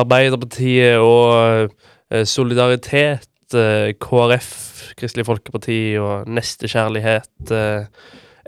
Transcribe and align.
Arbeiderpartiet 0.00 0.98
og 1.02 1.70
eh, 2.10 2.24
Solidaritet, 2.28 3.28
eh, 3.54 3.92
KrF, 4.00 4.52
Kristelig 4.98 5.26
Folkeparti 5.28 5.80
og 6.00 6.28
Nestekjærlighet, 6.30 7.52
eh, 7.54 7.88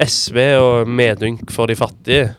SV 0.03 0.39
og 0.61 0.89
Medynk 0.89 1.51
for 1.53 1.71
de 1.71 1.77
fattige. 1.79 2.33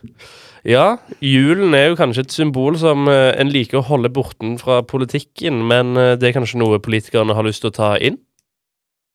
Ja, 0.64 0.96
julen 1.20 1.74
er 1.76 1.90
jo 1.90 1.98
kanskje 1.98 2.24
et 2.24 2.32
symbol 2.32 2.78
som 2.80 3.04
en 3.08 3.50
liker 3.52 3.82
å 3.82 3.84
holde 3.84 4.08
borten 4.08 4.56
fra 4.56 4.78
politikken, 4.80 5.58
men 5.68 5.92
det 5.92 6.24
er 6.24 6.32
kanskje 6.32 6.56
noe 6.62 6.78
politikerne 6.80 7.36
har 7.36 7.44
lyst 7.44 7.60
til 7.60 7.68
å 7.68 7.76
ta 7.76 7.90
inn? 8.00 8.16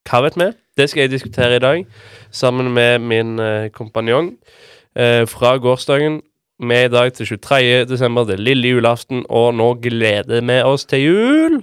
Hva 0.05 0.21
vet 0.27 0.37
vi? 0.37 0.51
Det 0.77 0.85
skal 0.91 1.07
jeg 1.07 1.13
diskutere 1.15 1.57
i 1.57 1.63
dag, 1.63 1.81
sammen 2.29 2.69
med 2.75 3.01
min 3.01 3.41
kompanjong 3.73 4.35
fra 5.25 5.55
gårsdagen. 5.57 6.21
Vi 6.59 6.75
er 6.75 6.89
i 6.89 6.91
dag 6.91 7.13
til 7.15 7.27
23. 7.39 7.85
desember, 7.87 8.25
det 8.27 8.35
er 8.35 8.43
lille 8.43 8.73
julaften, 8.73 9.21
og 9.31 9.53
nå 9.55 9.69
gleder 9.83 10.41
vi 10.43 10.57
oss 10.67 10.83
til 10.89 11.05
jul! 11.05 11.59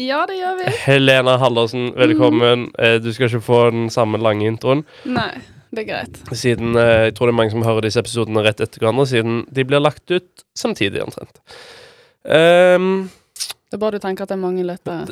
Ja, 0.00 0.22
det 0.28 0.38
gjør 0.38 0.56
vi. 0.60 0.72
Helena 0.84 1.34
Hallersen, 1.40 1.90
velkommen. 1.96 2.66
Mm. 2.76 2.96
Du 3.04 3.10
skal 3.16 3.30
ikke 3.30 3.40
få 3.44 3.60
den 3.72 3.86
samme 3.92 4.20
lange 4.20 4.44
introen, 4.48 4.82
Nei, 5.08 5.30
det 5.72 5.84
er 5.84 5.88
greit. 5.90 6.18
siden 6.36 6.76
eh, 6.76 7.06
jeg 7.08 7.14
tror 7.16 7.28
det 7.30 7.34
er 7.34 7.38
mange 7.42 7.52
som 7.54 7.64
hører 7.64 7.86
disse 7.88 8.00
episodene 8.00 8.44
rett 8.44 8.60
etter 8.64 8.84
hverandre, 8.84 9.06
siden 9.08 9.38
de 9.56 9.64
blir 9.68 9.80
lagt 9.84 10.04
ut 10.12 10.44
samtidig, 10.56 11.00
omtrent. 11.04 11.40
Um, 12.24 13.08
Det 13.68 13.76
er 13.76 13.82
bare 13.82 13.96
du 13.98 14.04
tenker 14.04 14.24
at 14.24 14.32
det 14.32 14.36
er 14.36 14.44
mange 14.44 14.64
lyttere. 14.68 15.08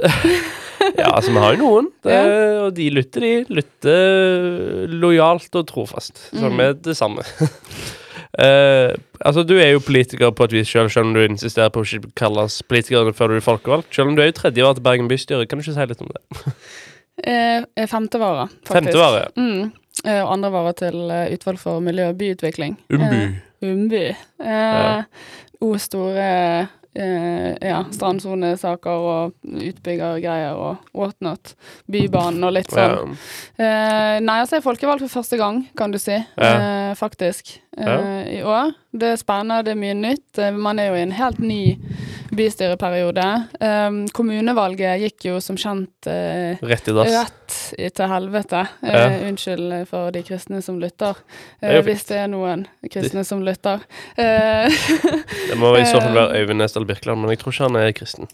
ja, 1.00 1.10
altså, 1.12 1.32
vi 1.32 1.40
har 1.44 1.56
jo 1.56 1.60
noen, 1.64 1.92
det, 2.08 2.20
og 2.64 2.72
de 2.76 2.88
lytter, 2.92 3.24
de. 3.24 3.34
Lytter 3.60 4.96
lojalt 4.96 5.60
og 5.60 5.68
trofast, 5.72 6.26
Så 6.32 6.48
Mm. 6.52 6.60
er 6.60 6.72
det 6.88 6.96
samme. 6.96 7.24
Eh, 8.38 8.94
altså, 9.20 9.44
du 9.46 9.54
er 9.60 9.70
jo 9.74 9.82
politiker 9.84 10.32
på 10.34 10.48
et 10.48 10.56
vis 10.56 10.68
selv, 10.68 10.90
selv 10.90 11.06
om 11.06 11.14
du 11.14 11.22
insisterer 11.22 11.70
på 11.74 11.84
å 11.84 11.86
ikke 11.86 12.10
kalles 12.18 12.58
politiker 12.66 13.12
før 13.14 13.30
du 13.30 13.38
er 13.38 13.46
folkevalgt. 13.46 13.92
Selv 13.94 14.10
om 14.10 14.16
du 14.16 14.24
er 14.24 14.32
jo 14.32 14.38
tredje 14.40 14.66
år 14.66 14.74
til 14.74 14.86
Bergen 14.86 15.10
bystyre, 15.10 15.46
kan 15.46 15.60
du 15.60 15.64
ikke 15.64 15.76
si 15.76 15.86
litt 15.92 16.02
om 16.02 16.10
det? 16.10 16.22
uh, 16.42 17.62
eh, 17.78 17.88
femtevare, 17.90 18.48
faktisk. 18.66 18.74
Femtevare? 18.74 19.24
Mm. 19.38 19.72
Uh, 20.04 20.20
og 20.24 20.32
andre 20.34 20.50
varer 20.50 20.78
til 20.82 20.96
eh, 21.14 21.28
utvalg 21.36 21.60
for 21.62 21.80
miljø 21.84 22.08
og 22.10 22.18
byutvikling. 22.18 22.74
Umby. 22.90 23.20
Eh, 23.22 23.68
Umby. 23.70 24.06
Eh, 24.10 24.16
Ja. 24.44 25.04
O 25.62 25.76
store 25.80 26.24
eh, 26.94 27.54
ja, 27.60 27.82
strandsonesaker 27.94 29.06
og 29.10 29.34
utbyggergreier 29.44 30.58
og 30.58 30.94
whatnot. 30.96 31.54
Bybanen 31.90 32.46
og 32.46 32.54
litt 32.56 32.72
sånn. 32.74 33.16
Eh, 33.58 34.20
nei, 34.24 34.38
altså 34.40 34.58
jeg 34.58 34.62
er 34.62 34.68
folkevalgt 34.68 35.06
for 35.06 35.20
første 35.20 35.38
gang, 35.40 35.64
kan 35.78 35.94
du 35.94 36.00
si. 36.02 36.16
Eh, 36.16 36.92
faktisk. 36.98 37.56
Eh. 37.76 38.38
I 38.38 38.42
år. 38.46 38.74
Det 38.94 39.14
er 39.14 39.20
spennende, 39.20 39.64
det 39.66 39.74
er 39.74 39.80
mye 39.80 39.98
nytt. 39.98 40.38
Eh, 40.38 40.54
man 40.54 40.78
er 40.78 40.92
jo 40.92 40.98
i 40.98 41.04
en 41.04 41.16
helt 41.18 41.42
ny 41.42 41.62
bystyreperiode. 42.38 43.24
Um, 43.60 43.98
kommunevalget 44.14 45.00
gikk 45.02 45.26
jo 45.28 45.38
som 45.44 45.56
kjent 45.60 46.08
uh, 46.10 46.60
Rett 46.64 46.88
i 46.90 46.94
rett 46.96 47.56
til 47.94 48.10
helvete. 48.12 48.64
Uh, 48.82 48.90
Ja. 48.94 49.04
Unnskyld 49.28 49.74
for 49.90 50.10
de 50.14 50.22
kristne 50.26 50.62
som 50.62 50.78
lytter. 50.82 51.18
Er 51.62 51.78
Eh, 51.78 51.82
hvis 51.86 52.04
det 52.08 52.18
er 52.22 52.28
noen 52.28 52.66
kristne 52.90 53.24
som 53.24 53.42
lytter. 53.46 53.80
Det 54.18 55.56
må 55.58 55.74
i 55.78 55.84
så 55.88 56.00
fall 56.00 56.14
være 56.16 56.40
Øyvind 56.42 56.60
Nesdal 56.62 56.86
Birkeland, 56.88 57.20
men 57.20 57.30
jeg 57.34 57.38
tror 57.42 57.52
ikke 57.54 57.68
han 57.68 57.76
er 57.80 57.92
kristen. 57.96 58.28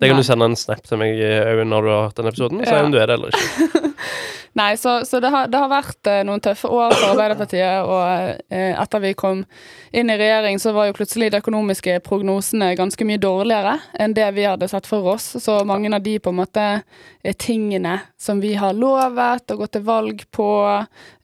Det 0.00 0.08
kan 0.10 0.16
Nei. 0.18 0.22
du 0.22 0.26
sende 0.26 0.44
en 0.50 0.56
snap 0.58 0.82
til 0.86 0.98
meg, 1.00 1.14
Øyvind, 1.20 1.70
når 1.70 1.82
du 1.86 1.88
har 1.94 2.02
hørt 2.08 2.16
den 2.18 2.26
episoden. 2.30 2.64
Si 2.66 2.70
Ja. 2.72 2.82
om 2.84 2.92
du 2.92 2.98
er 2.98 3.06
det 3.06 3.14
eller 3.18 3.28
ikke. 3.34 3.92
Nei, 4.54 4.76
så, 4.78 5.00
så 5.04 5.18
det, 5.20 5.32
har, 5.34 5.48
det 5.50 5.58
har 5.58 5.70
vært 5.70 6.06
eh, 6.06 6.20
noen 6.26 6.42
tøffe 6.42 6.68
år 6.70 6.92
for 6.94 7.10
Arbeiderpartiet, 7.10 7.88
og 7.90 8.52
eh, 8.54 8.70
etter 8.78 9.02
vi 9.02 9.10
kom 9.18 9.42
inn 9.90 10.12
i 10.12 10.18
regjering, 10.18 10.60
så 10.62 10.70
var 10.76 10.86
jo 10.86 10.94
plutselig 10.94 11.32
de 11.34 11.40
økonomiske 11.42 11.96
prognosene 12.06 12.68
ganske 12.78 13.06
mye 13.08 13.18
dårligere 13.18 13.74
enn 13.98 14.14
det 14.14 14.28
vi 14.36 14.46
hadde 14.46 14.68
sett 14.70 14.86
for 14.86 15.10
oss. 15.10 15.26
Så 15.42 15.58
mange 15.66 15.90
av 15.90 16.06
de 16.06 16.16
på 16.22 16.30
en 16.30 16.38
måte 16.38 16.66
eh, 16.70 17.34
tingene 17.34 17.96
som 18.14 18.38
vi 18.42 18.54
har 18.58 18.78
lovet 18.78 19.50
og 19.50 19.64
gått 19.64 19.74
til 19.74 19.86
valg 19.88 20.22
på, 20.34 20.48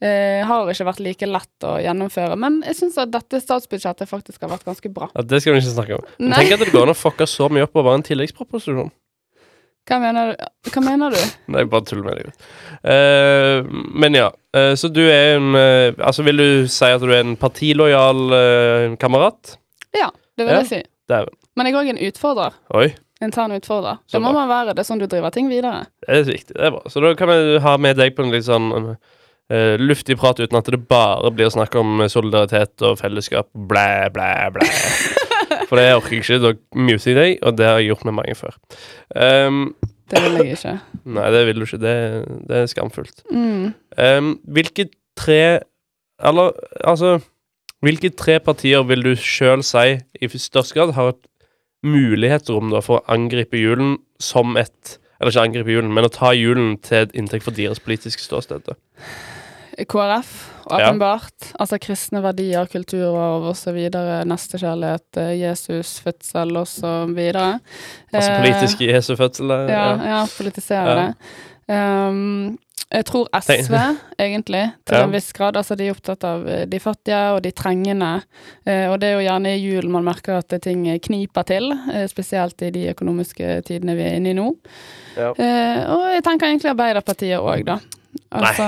eh, 0.03 0.43
har 0.47 0.75
ikke 0.75 0.89
vært 0.91 1.03
like 1.07 1.31
lett 1.31 1.67
å 1.67 1.77
gjennomføre. 1.79 2.35
Men 2.35 2.59
jeg 2.67 2.81
syns 2.81 2.99
at 2.99 3.15
dette 3.15 3.39
statsbudsjettet 3.43 4.11
faktisk 4.11 4.43
har 4.43 4.51
vært 4.57 4.67
ganske 4.67 4.91
bra. 4.91 5.07
Ja, 5.15 5.23
det 5.23 5.39
skal 5.39 5.55
vi 5.55 5.63
ikke 5.63 5.77
snakke 5.77 6.01
om. 6.01 6.09
Men 6.19 6.35
Nei. 6.35 6.43
tenk 6.43 6.59
at 6.59 6.65
det 6.67 6.75
går 6.75 6.89
an 6.89 6.95
å 6.97 6.99
fucke 6.99 7.29
så 7.31 7.47
mye 7.47 7.63
opp 7.69 7.79
over 7.79 7.95
en 7.95 8.03
tilleggsproposisjon. 8.03 8.91
Hva 9.89 9.97
mener, 9.99 10.35
hva 10.71 10.81
mener 10.85 11.09
du? 11.15 11.21
Nei, 11.55 11.63
bare 11.65 11.85
tull 11.89 12.03
med 12.05 12.19
deg. 12.19 12.31
Uh, 12.85 13.65
men 13.97 14.15
ja, 14.19 14.29
Uh, 14.51 14.73
så 14.75 14.89
du 14.91 14.99
er 15.07 15.37
en 15.37 15.53
uh, 15.55 15.93
Altså, 16.03 16.25
vil 16.27 16.35
du 16.41 16.67
si 16.67 16.83
at 16.83 16.99
du 16.99 17.07
er 17.15 17.21
en 17.23 17.37
partilojal 17.39 18.33
eh, 18.35 18.95
kamerat? 18.99 19.53
Ja, 19.95 20.09
det 20.35 20.43
vil 20.43 20.51
Ja. 20.51 20.57
jeg 20.59 20.67
si. 20.67 20.79
Dæven. 21.07 21.37
Men 21.55 21.69
jeg 21.69 21.73
er 21.77 21.79
òg 21.79 21.91
en 21.93 22.01
utfordrer. 22.09 22.57
Oi, 22.75 22.89
Intern 23.23 23.55
utfordrer. 23.55 24.01
Så 24.11 24.17
Det 24.17 24.21
må 24.25 24.33
bra. 24.33 24.41
man 24.41 24.49
være. 24.51 24.75
Det 24.75 24.83
er 24.83 24.89
sånn 24.89 24.99
du 24.99 25.07
driver 25.07 25.31
ting 25.31 25.47
videre. 25.47 25.85
det 26.03 26.17
er 26.19 26.27
viktig. 26.33 26.51
Det 26.57 26.67
er 26.67 26.75
bra. 26.75 26.83
Så 26.91 26.99
da 26.99 27.13
kan 27.15 27.31
vi 27.31 27.59
ha 27.63 27.77
med 27.79 27.95
deg 28.01 28.11
på 28.17 28.25
en 28.25 28.31
litt 28.35 28.43
sånn 28.49 28.67
eh, 29.47 29.77
luftig 29.79 30.19
prat 30.19 30.43
uten 30.43 30.59
at 30.59 30.67
det 30.75 30.81
bare 30.91 31.31
blir 31.31 31.47
snakk 31.55 31.75
om 31.79 32.03
solidaritet 32.11 32.83
og 32.83 32.99
fellesskap. 32.99 33.47
Blæ, 33.55 34.09
blæ, 34.11 34.33
blæ. 34.51 34.67
For 35.71 35.79
det 35.79 35.87
orker 35.95 36.17
jeg 36.17 36.25
ikke. 36.25 36.37
Da 36.43 36.51
muter 36.75 37.07
jeg 37.13 37.15
deg, 37.15 37.37
og 37.47 37.55
det 37.55 37.67
har 37.69 37.77
jeg 37.79 37.93
gjort 37.93 38.07
med 38.09 38.17
mange 38.17 38.35
før. 38.35 38.57
Um, 39.15 39.61
Det 40.11 40.19
vil 40.19 40.33
jeg 40.41 40.57
ikke. 40.57 40.73
nei, 41.15 41.27
det 41.31 41.45
vil 41.47 41.61
du 41.61 41.63
ikke. 41.63 41.79
Det, 41.79 41.93
det 42.49 42.57
er 42.57 42.65
skamfullt. 42.67 43.23
Mm. 43.31 43.69
Um, 43.95 44.33
hvilke 44.43 44.89
tre 45.15 45.61
Eller 46.21 46.51
altså 46.83 47.19
Hvilke 47.81 48.11
tre 48.13 48.35
partier 48.39 48.83
vil 48.85 49.01
du 49.01 49.15
sjøl 49.17 49.63
si 49.65 49.95
i 50.21 50.27
størst 50.29 50.75
grad 50.75 50.91
har 50.93 51.15
et 51.15 51.23
mulighetsrom 51.81 52.69
da 52.69 52.81
for 52.85 52.99
å 52.99 53.13
angripe 53.15 53.57
julen 53.57 53.95
som 54.21 54.53
et 54.59 54.99
Eller 55.17 55.31
ikke 55.31 55.47
angripe 55.47 55.73
julen, 55.73 55.93
men 55.93 56.05
å 56.05 56.11
ta 56.13 56.29
julen 56.37 56.75
til 56.83 57.07
et 57.07 57.15
inntekt 57.17 57.47
for 57.47 57.55
deres 57.57 57.79
politiske 57.81 58.21
ståsted? 58.21 58.67
da? 58.67 58.77
KrF, 59.87 60.31
åpenbart. 60.71 61.51
Altså 61.59 61.77
kristne 61.81 62.21
verdier, 62.23 62.65
kulturarv 62.71 63.45
osv. 63.51 63.77
Nestekjærlighet, 64.27 65.17
eh, 65.17 65.35
Jesus, 65.41 65.99
fødsel 66.03 66.57
osv. 66.57 67.21
Altså 67.35 68.33
politisk 68.41 68.81
i 68.81 68.91
Jesu 68.91 69.15
fødsel? 69.15 69.49
Ja, 69.49 69.69
Ja, 69.71 69.95
ja 70.17 70.25
politisere 70.37 70.89
Ja. 70.89 70.99
det. 71.05 71.13
Um, 71.71 72.57
jeg 72.91 73.05
tror 73.05 73.27
SV, 73.39 73.73
egentlig, 74.19 74.71
til 74.85 74.95
Ja. 74.97 75.03
en 75.05 75.11
viss 75.13 75.31
grad. 75.33 75.55
Altså, 75.55 75.75
de 75.75 75.87
er 75.87 75.91
opptatt 75.93 76.23
av 76.27 76.47
eh, 76.47 76.65
de 76.65 76.79
fattige 76.79 77.21
og 77.35 77.41
de 77.43 77.51
trengende. 77.51 78.21
Eh, 78.67 78.89
og 78.91 78.99
det 78.99 79.07
er 79.07 79.13
jo 79.15 79.29
gjerne 79.29 79.53
i 79.55 79.61
julen 79.63 79.91
man 79.91 80.03
merker 80.03 80.37
at 80.41 80.61
ting 80.61 80.83
kniper 80.99 81.43
til, 81.47 81.71
eh, 81.93 82.07
spesielt 82.07 82.61
i 82.61 82.69
de 82.69 82.89
økonomiske 82.91 83.61
tidene 83.63 83.95
vi 83.95 84.03
er 84.03 84.15
inne 84.19 84.29
i 84.29 84.33
nå. 84.33 84.49
Ja. 85.15 85.29
Eh, 85.31 85.89
og 85.89 86.03
jeg 86.15 86.23
tenker 86.23 86.47
egentlig 86.47 86.71
Arbeiderpartiet 86.73 87.39
òg, 87.39 87.63
da. 87.65 87.79
Altså 88.31 88.65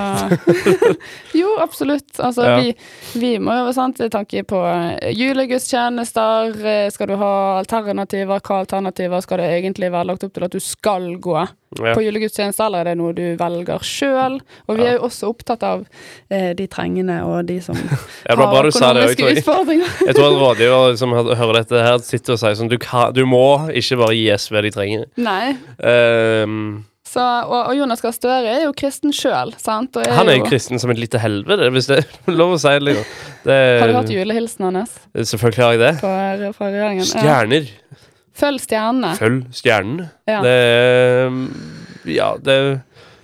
Jo, 1.40 1.54
absolutt. 1.64 2.20
Altså, 2.20 2.44
Ja. 2.44 2.56
vi, 2.59 2.74
vi 3.20 3.31
må 3.40 3.54
jo 3.66 3.72
sant, 3.76 4.00
tanke 4.12 4.44
på 4.48 4.59
eh, 4.68 5.12
julegudstjenester. 5.16 6.54
eh, 6.66 6.90
Skal 6.92 7.08
du 7.08 7.16
ha 7.20 7.31
alternativer? 7.62 8.40
Hva 8.44 8.62
alternativer 8.64 9.22
skal 9.24 9.38
det 9.44 9.50
egentlig 9.64 9.92
være 9.94 10.08
lagt 10.12 10.24
opp 10.28 10.34
til 10.36 10.44
at 10.48 10.52
du 10.52 10.59
skal 10.64 11.16
gå 11.24 11.36
Ja. 11.80 11.94
på 11.96 12.04
julegudstjeneste, 12.06 12.62
eller 12.68 12.84
er 12.84 12.92
det 12.92 12.98
noe 13.00 13.14
du 13.18 13.24
velger 13.40 13.80
sjøl? 13.81 14.40
Og 14.70 14.78
vi 14.78 14.84
Ja. 14.84 14.90
er 14.92 14.98
jo 15.00 15.08
også 15.08 15.30
opptatt 15.34 15.64
av 15.64 15.86
eh, 16.30 16.54
de 16.54 16.68
trengende 16.68 17.24
og 17.25 17.46
de 17.50 17.60
som 17.62 17.75
har 18.30 18.38
økonomiske 18.38 19.18
tror 19.18 19.30
jeg. 19.30 19.38
utfordringer. 19.44 19.88
Jeg 20.08 20.16
tror 20.16 20.28
en 20.31 20.40
rådgiver 20.44 20.98
som 20.98 21.12
hører 21.14 21.54
dette 21.64 21.81
her, 21.84 21.98
sitter 22.00 22.34
og 22.34 22.40
sier 22.40 22.56
sånn 22.60 22.70
Du, 22.70 22.78
kan, 22.78 23.12
du 23.14 23.25
må 23.25 23.70
ikke 23.74 23.98
bare 23.98 24.16
gi 24.16 24.28
SV 24.38 24.62
de 24.62 24.72
trenger. 24.72 25.06
Nei. 25.18 25.56
Um, 25.81 26.86
Så, 27.13 27.22
og, 27.22 27.68
og 27.69 27.75
Jonas 27.78 28.01
Gahr 28.01 28.13
Støre 28.16 28.50
er 28.56 28.63
jo 28.66 28.72
kristen 28.74 29.12
sjøl, 29.13 29.51
han 29.68 29.88
er 30.31 30.40
jo 30.40 30.46
kristen 30.47 30.79
som 30.81 30.90
et 30.90 30.97
lite 30.97 31.19
helvete, 31.22 31.68
hvis 31.75 31.90
det 31.91 32.00
er 32.01 32.34
lov 32.40 32.56
å 32.56 32.57
si 32.62 32.72
det. 32.74 32.81
Liksom. 32.88 33.12
Det, 33.44 33.57
Har 33.84 33.91
du 33.91 33.97
hatt 34.00 34.09
julehilsen 34.16 34.66
hans 34.72 34.96
Selvfølgelig 35.29 35.63
har 35.63 35.75
jeg 35.75 35.81
det. 35.84 35.91
fra, 36.00 36.51
fra 36.57 36.72
Stjerner. 37.12 37.68
Ja. 37.69 38.00
Følg 38.34 38.63
stjernene. 38.63 39.12
Følg 39.19 39.44
stjernene. 39.54 40.07
Ja. 40.25 40.39
Det 40.42 42.15
Ja, 42.15 42.31
det 42.42 42.56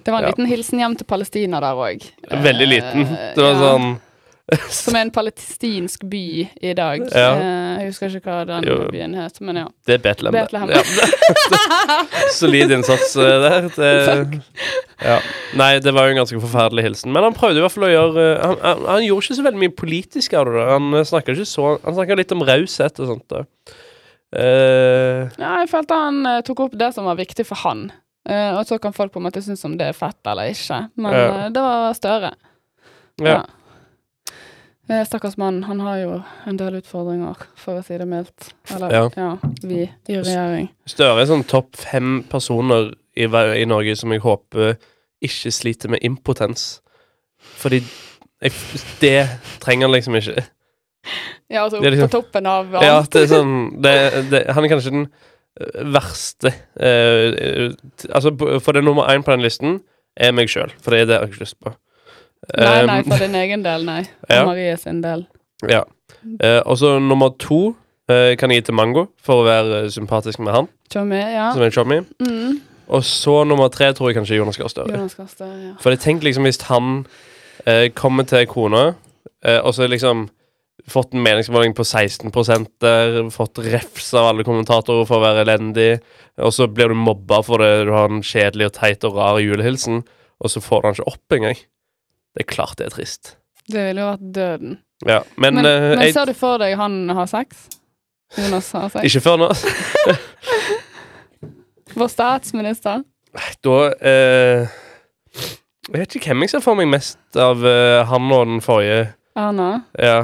Det 0.06 0.12
var 0.14 0.20
en 0.22 0.24
Ja. 0.24 0.30
liten 0.36 0.46
hilsen 0.46 0.80
hjem 0.80 0.96
til 0.98 1.06
Palestina 1.10 1.60
der 1.60 1.74
òg. 1.74 2.06
veldig 2.30 2.68
liten. 2.70 3.08
Det 3.36 3.42
var 3.42 3.58
sånn 3.58 3.90
Som 4.80 4.96
er 4.98 5.02
en 5.06 5.12
palestinsk 5.14 6.04
by 6.10 6.22
i 6.62 6.74
dag. 6.78 7.04
Ja. 7.14 7.32
Eh, 7.36 7.80
Jeg 7.84 7.90
husker 7.92 8.16
ikke 8.18 8.30
hva 8.34 8.46
den 8.50 8.66
Jo. 8.68 8.78
byen 8.92 9.14
het, 9.18 9.40
men 9.42 9.56
ja. 9.62 9.66
Det 9.86 9.98
er 10.00 10.04
Betlehem. 10.04 10.34
Betlehem. 10.34 10.70
Ja. 10.74 10.82
Solid 12.40 12.72
innsats 12.72 13.16
eh, 13.16 13.36
der. 13.46 13.70
Det, 13.80 14.42
ja. 15.06 15.20
Nei, 15.56 15.70
det 15.80 15.94
var 15.96 16.10
jo 16.10 16.16
en 16.16 16.22
ganske 16.24 16.42
forferdelig 16.44 16.84
hilsen. 16.90 17.14
Men 17.16 17.24
han 17.30 17.36
prøvde 17.38 17.62
i 17.62 17.64
hvert 17.64 17.72
fall 17.76 17.88
å 17.88 17.92
gjøre 17.94 18.26
eh, 18.34 18.42
Han, 18.44 18.58
han, 18.66 18.82
han 18.96 19.06
gjorde 19.06 19.26
ikke 19.30 19.38
så 19.40 19.46
veldig 19.48 19.62
mye 19.64 19.76
politisk 19.84 20.36
av 20.40 20.50
det. 20.52 20.66
Han 20.74 20.90
snakka 21.08 21.36
ikke 21.38 21.48
så 21.48 21.70
Han 21.86 21.96
snakka 22.00 22.18
litt 22.20 22.34
om 22.36 22.44
raushet 22.50 23.00
og 23.06 23.14
sånt. 23.14 23.26
da. 23.32 23.46
Uh, 24.30 25.26
Ja, 25.42 25.56
jeg 25.64 25.70
følte 25.72 25.96
han 25.98 26.20
uh, 26.28 26.36
tok 26.46 26.60
opp 26.68 26.76
det 26.78 26.92
som 26.94 27.08
var 27.10 27.18
viktig 27.18 27.46
for 27.50 27.58
han. 27.64 27.88
Uh, 28.30 28.60
og 28.60 28.66
så 28.70 28.78
kan 28.82 28.94
folk 28.94 29.14
på 29.16 29.22
en 29.22 29.26
måte 29.26 29.42
synes 29.42 29.64
om 29.66 29.74
det 29.80 29.88
er 29.90 29.96
fett 29.98 30.20
eller 30.30 30.52
ikke. 30.54 30.84
Men 31.02 31.16
Ja. 31.18 31.48
det 31.56 31.64
var 31.66 31.96
Støre. 31.98 32.30
ja. 33.24 33.40
Eh, 33.40 33.56
Stakkars 35.06 35.38
mann, 35.38 35.64
han 35.68 35.80
har 35.86 35.98
jo 36.02 36.14
en 36.50 36.58
del 36.58 36.80
utfordringer, 36.80 37.38
for 37.56 37.78
å 37.80 37.84
si 37.86 37.98
det 37.98 38.08
mildt. 38.10 38.52
Eller 38.74 38.92
Ja. 38.92 39.04
ja, 39.16 39.38
vi 39.62 39.84
i 39.86 40.16
regjering. 40.18 40.70
Støre 40.90 41.22
er 41.22 41.30
sånn 41.30 41.44
topp 41.46 41.76
fem 41.78 42.24
personer 42.30 42.94
i, 43.16 43.28
i 43.28 43.66
Norge 43.70 43.96
som 44.00 44.12
jeg 44.12 44.22
håper 44.24 44.78
ikke 45.22 45.52
sliter 45.54 45.90
med 45.94 46.00
impotens. 46.02 46.80
Fordi 47.60 47.84
jeg, 48.42 48.52
det 49.02 49.28
trenger 49.62 49.88
han 49.88 49.96
liksom 49.96 50.16
ikke. 50.16 50.46
Ja, 51.50 51.64
altså 51.66 51.78
er 51.84 51.92
liksom- 51.92 52.10
på 52.10 52.22
toppen 52.22 52.46
av 52.46 52.74
alt. 52.76 52.84
Ja, 52.84 53.02
det 53.02 53.22
er 53.24 53.28
sånn 53.28 53.82
det, 53.82 53.94
det, 54.32 54.42
Han 54.54 54.64
er 54.66 54.70
kanskje 54.70 54.92
den 54.92 55.06
øh, 55.60 55.94
verste 55.94 56.52
øh, 56.80 57.74
t- 57.98 58.10
Altså, 58.14 58.34
for 58.60 58.72
det 58.74 58.84
nummer 58.84 59.08
én 59.10 59.24
på 59.24 59.32
den 59.32 59.42
listen 59.46 59.80
er 60.18 60.32
meg 60.36 60.50
sjøl, 60.52 60.72
for 60.82 60.92
det 60.92 61.02
er 61.02 61.06
det 61.06 61.14
jeg 61.16 61.22
har 61.22 61.28
ikke 61.32 61.46
lyst 61.46 61.60
på. 61.64 61.74
Nei, 62.56 62.86
nei, 62.88 63.00
Um, 63.04 63.12
for 63.12 63.22
din 63.22 63.36
egen 63.36 63.64
del, 63.64 63.86
nei. 63.86 64.04
For 64.28 64.36
Ja. 64.36 64.46
Marie 64.46 64.78
sin 64.78 65.02
del. 65.02 65.28
Ja. 65.68 65.84
Eh, 66.40 66.62
og 66.66 66.78
så 66.78 67.00
nummer 67.00 67.30
to 67.38 67.76
eh, 68.10 68.36
kan 68.40 68.50
jeg 68.50 68.64
gi 68.64 68.66
til 68.70 68.78
Mango, 68.80 69.06
for 69.22 69.44
å 69.44 69.46
være 69.46 69.84
eh, 69.84 69.90
sympatisk 69.94 70.40
med 70.40 70.54
han, 70.56 70.70
Chummy, 70.92 71.20
ja. 71.20 71.52
som 71.54 71.62
er 71.62 71.70
chummy. 71.70 72.00
Mm. 72.24 72.62
Og 72.90 73.04
så 73.06 73.44
nummer 73.46 73.70
tre 73.70 73.92
tror 73.94 74.10
jeg 74.10 74.18
kanskje 74.18 74.40
Jonas 74.40 74.58
Gahr 74.58 74.72
Støre. 74.72 74.90
Ja. 74.90 75.76
For 75.82 75.94
jeg 75.94 76.02
tenker 76.02 76.26
liksom 76.26 76.48
hvis 76.48 76.62
han 76.72 77.06
eh, 77.68 77.92
kommer 77.94 78.26
til 78.26 78.48
kona, 78.50 78.94
eh, 79.46 79.60
og 79.60 79.76
så 79.78 79.88
liksom 79.88 80.30
fått 80.90 81.14
en 81.14 81.22
meningsmåling 81.22 81.76
på 81.78 81.86
16 81.86 82.32
der, 82.82 83.30
fått 83.30 83.60
refs 83.62 84.14
av 84.18 84.32
alle 84.32 84.46
kommentatorer 84.48 85.06
for 85.06 85.20
å 85.20 85.26
være 85.28 85.44
elendig, 85.46 86.00
og 86.42 86.54
så 86.56 86.66
blir 86.72 86.90
du 86.90 86.98
mobba 86.98 87.44
for 87.46 87.62
det, 87.62 87.86
du 87.86 87.94
har 87.94 88.10
en 88.10 88.24
kjedelig 88.26 88.72
og 88.72 88.74
teit 88.80 89.06
og 89.06 89.20
rar 89.20 89.42
julehilsen, 89.44 90.02
og 90.40 90.50
så 90.50 90.64
får 90.64 90.82
du 90.82 90.88
han 90.88 90.98
ikke 90.98 91.12
opp 91.12 91.38
engang. 91.38 91.62
Det 92.36 92.42
er 92.46 92.50
klart 92.52 92.78
det 92.80 92.86
er 92.90 92.94
trist. 92.96 93.36
Det 93.70 93.82
ville 93.90 94.02
jo 94.02 94.08
vært 94.12 94.26
døden. 94.36 94.78
Ja, 95.08 95.22
men, 95.38 95.56
Men, 95.56 95.66
uh, 95.66 95.72
men 95.96 96.02
jeg, 96.08 96.14
ser 96.18 96.26
du 96.30 96.34
for 96.36 96.60
deg 96.62 96.76
han 96.80 96.96
har 97.16 97.28
sex? 97.32 97.68
Jonas 98.38 98.68
har 98.76 98.90
sex? 98.94 99.04
ikke 99.10 99.22
før 99.26 99.38
nå. 99.42 99.48
Vår 102.00 102.08
statsminister? 102.12 103.02
Da 103.66 103.78
uh, 103.94 104.68
Jeg 105.90 106.04
vet 106.04 106.16
ikke 106.20 106.30
hvem 106.34 106.44
jeg 106.46 106.52
ser 106.54 106.64
for 106.66 106.78
meg 106.78 106.90
mest 106.92 107.40
av 107.40 107.64
uh, 107.66 108.04
han 108.10 108.30
og 108.36 108.46
den 108.52 108.62
forrige. 108.66 109.08
Erna? 109.40 109.72
Ja. 109.98 110.20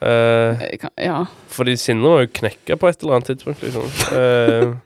Eh, 0.00 0.78
kan- 0.80 0.94
Ja. 0.96 1.24
fordi 1.50 1.74
Sindre 1.76 2.08
må 2.08 2.20
jo 2.22 2.28
knekke 2.32 2.76
på 2.78 2.88
et 2.88 3.02
eller 3.02 3.14
annet 3.18 3.26
tidspunkt, 3.34 3.60
liksom. 3.62 3.84
Uh, 4.14 4.76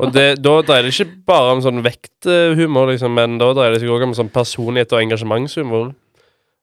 og 0.00 0.12
det, 0.14 0.38
da 0.40 0.52
dreier 0.64 0.86
det 0.86 0.94
ikke 0.94 1.10
bare 1.28 1.50
om 1.52 1.60
sånn 1.64 1.82
vekthumor, 1.84 2.86
liksom, 2.92 3.12
men 3.12 3.36
da 3.42 3.50
dreier 3.52 3.74
det 3.74 3.82
seg 3.82 3.90
òg 3.92 4.02
om 4.06 4.14
sånn 4.16 4.30
personlighet 4.32 4.94
og 4.94 5.02
engasjementshumor. 5.02 5.90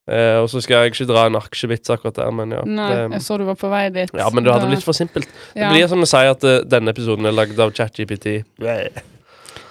Eh, 0.09 0.39
og 0.41 0.47
så 0.49 0.61
skal 0.65 0.83
jeg 0.87 0.93
ikke 0.95 1.05
dra 1.11 1.27
en 1.29 1.37
aksjevits 1.37 1.91
akkurat 1.93 2.15
der, 2.17 2.31
men 2.33 2.55
ja. 2.55 2.63
Nei, 2.65 2.89
jeg 3.13 3.21
så 3.21 3.37
du 3.37 3.43
var 3.45 3.57
på 3.59 3.69
vei 3.69 3.83
dit. 3.93 4.09
ja, 4.17 4.29
men 4.33 4.43
du 4.43 4.49
hadde 4.51 4.65
det 4.65 4.73
blitt 4.73 4.85
for 4.87 4.97
simpelt. 4.97 5.29
ja. 5.53 5.67
Det 5.67 5.75
blir 5.75 5.87
som 5.91 6.01
å 6.01 6.09
si 6.09 6.23
at 6.31 6.43
uh, 6.49 6.59
denne 6.65 6.89
episoden 6.95 7.29
er 7.29 7.35
lagd 7.37 7.59
av 7.61 7.71
ChatGPT. 7.77 8.39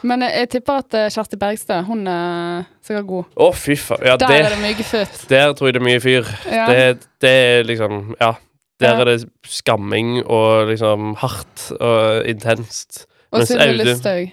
Men 0.07 0.23
jeg, 0.23 0.31
jeg 0.39 0.49
tipper 0.53 0.83
at 0.85 0.95
eh, 0.95 1.09
Kjersti 1.11 1.39
Bergstø, 1.41 1.81
hun 1.89 2.05
er 2.07 2.67
sikkert 2.87 3.09
god. 3.09 3.31
Å 3.35 3.49
fy 3.59 3.75
faen. 3.83 4.05
Ja, 4.07 4.15
Der 4.21 4.31
det, 4.31 4.37
er 4.47 4.55
det 4.55 4.61
mye 4.63 4.87
fyrt 4.87 5.25
der 5.33 5.55
tror 5.59 5.69
jeg 5.73 5.75
det 5.75 5.81
er 5.83 5.87
mye 5.89 6.03
fyr. 6.05 6.29
Ja. 6.47 6.67
Det, 6.71 7.09
det 7.25 7.33
er 7.49 7.67
liksom 7.67 8.13
Ja. 8.21 8.35
Der 8.79 9.01
er 9.03 9.09
det 9.11 9.17
skamming 9.51 10.21
og 10.23 10.69
liksom 10.71 11.17
hardt 11.19 11.65
og 11.83 12.29
intenst. 12.31 13.09
Og 13.35 13.43
Sylvi 13.43 13.81
Listhaug. 13.83 14.29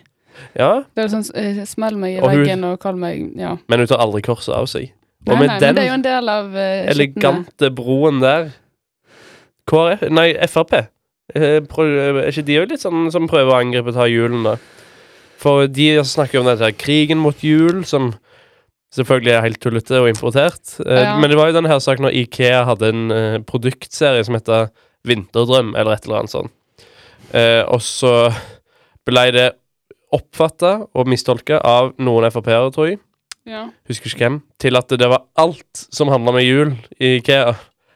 Ja, 0.53 0.83
Det 0.93 1.01
er 1.07 1.09
sånn 1.09 1.25
eh, 1.33 1.63
smell 1.65 1.97
meg 1.97 2.19
i 2.19 2.21
Og 2.21 2.29
hun- 2.29 2.43
veggen 2.43 2.63
og 2.69 2.77
kall 2.83 2.99
meg 3.01 3.31
Ja. 3.39 3.55
men 3.67 3.79
hun 3.81 3.87
tar 3.89 4.03
aldri 4.05 4.21
korset 4.21 4.53
av 4.53 4.67
seg. 4.69 4.91
Og 5.25 5.39
med 5.39 5.47
nei, 5.49 5.59
den 5.59 5.73
men 5.73 5.75
det 5.77 5.83
er 5.83 5.87
jo 5.89 5.97
en 5.97 6.05
del 6.05 6.29
av 6.29 6.51
uh, 6.53 6.91
elegante 6.91 7.69
broen 7.73 8.19
der 8.21 8.51
KrF 9.69 10.03
Nei, 10.13 10.27
Frp. 10.45 10.75
Eh, 11.33 11.57
Er 11.65 12.27
ikke 12.29 12.43
de 12.45 12.59
òg 12.61 12.69
litt 12.69 12.83
sånn 12.83 13.07
som 13.13 13.25
prøver 13.29 13.49
å 13.49 13.57
angripe 13.63 13.89
og 13.89 13.97
ta 13.97 14.05
julen, 14.05 14.43
da? 14.45 14.57
For 15.41 15.65
de 15.67 15.87
snakker 16.05 16.39
om 16.39 16.45
dette 16.45 16.61
her 16.67 16.75
krigen 16.77 17.17
mot 17.21 17.41
jul, 17.43 17.81
som 17.89 18.11
selvfølgelig 18.95 19.33
er 19.33 19.41
helt 19.47 19.59
tullete 19.63 19.97
og 20.03 20.11
importert. 20.11 20.75
Eh, 20.85 21.01
Ja. 21.01 21.15
Men 21.19 21.29
det 21.33 21.37
var 21.39 21.49
jo 21.49 21.57
denne 21.57 21.71
her 21.73 21.81
saken 21.81 22.05
når 22.05 22.13
Ikea 22.21 22.61
hadde 22.69 22.91
en 22.93 23.11
eh, 23.11 23.39
produktserie 23.41 24.23
som 24.23 24.37
heter 24.37 24.69
Vinterdrøm, 25.05 25.73
eller 25.75 25.97
et 25.97 26.05
eller 26.05 26.21
annet 26.21 26.31
sånt. 26.33 26.53
Eh, 27.33 27.63
og 27.65 27.81
så 27.81 28.31
ble 29.05 29.25
det 29.33 29.49
oppfatta 30.13 30.87
og 30.93 31.09
mistolka 31.09 31.57
av 31.65 31.93
noen 31.97 32.29
Frp-ere, 32.31 32.69
tror 32.71 32.91
jeg 32.93 32.99
Ja. 33.45 33.67
husker 33.87 34.09
ikke 34.09 34.23
hvem, 34.25 34.41
til 34.59 34.75
at 34.79 34.89
det 34.89 35.07
var 35.09 35.25
alt 35.37 35.85
som 35.93 36.09
handla 36.09 36.31
med 36.33 36.45
jul 36.47 36.71
i 36.99 37.17
Ikea, 37.19 37.53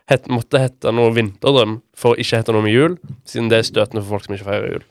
het, 0.09 0.27
måtte 0.29 0.61
hete 0.61 0.91
noe 0.93 1.11
vinterdrøm 1.13 1.79
for 1.97 2.13
å 2.13 2.21
ikke 2.21 2.39
hete 2.41 2.53
noe 2.53 2.65
med 2.65 2.73
jul, 2.73 2.97
siden 3.29 3.49
det 3.49 3.59
er 3.59 3.67
støtende 3.67 4.03
for 4.03 4.15
folk 4.17 4.25
som 4.27 4.35
ikke 4.37 4.47
feirer 4.49 4.73
jul. 4.75 4.85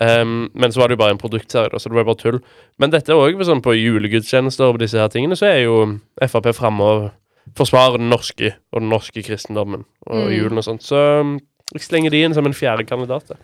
Um, 0.00 0.48
men 0.56 0.72
så 0.72 0.80
var 0.80 0.88
det 0.88 0.96
jo 0.96 1.02
bare 1.02 1.12
en 1.14 1.20
produktserie, 1.20 1.68
da, 1.68 1.78
så 1.78 1.90
det 1.90 1.98
var 1.98 2.06
bare 2.08 2.20
tull. 2.22 2.38
Men 2.80 2.90
dette 2.94 3.12
òg 3.12 3.42
sånn 3.44 3.60
på 3.62 3.74
julegudstjenester 3.76 4.70
og 4.72 4.78
disse 4.80 4.98
her 4.98 5.10
tingene, 5.12 5.36
så 5.36 5.50
er 5.50 5.64
jo 5.66 5.76
Frp 6.24 6.48
framme 6.56 6.86
og 6.88 7.10
forsvarer 7.58 7.98
den 8.00 8.08
norske 8.08 8.54
og 8.72 8.80
den 8.80 8.88
norske 8.88 9.22
kristendommen 9.26 9.84
og 10.06 10.28
Mm. 10.28 10.32
julen 10.38 10.58
og 10.62 10.64
sånt. 10.64 10.82
Så 10.86 10.96
um, 11.20 11.34
jeg 11.74 11.82
slenger 11.84 12.10
de 12.10 12.22
inn 12.24 12.34
som 12.34 12.46
en 12.46 12.54
fjerde 12.56 12.86
kandidat. 12.88 13.28
da. 13.28 13.36